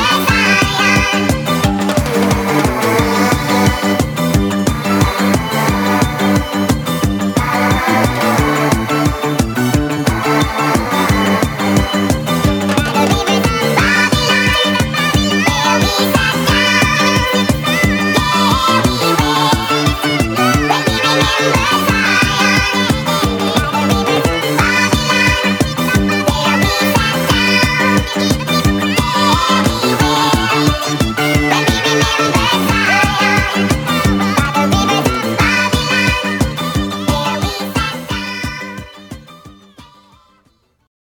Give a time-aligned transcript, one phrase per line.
[0.00, 0.39] さ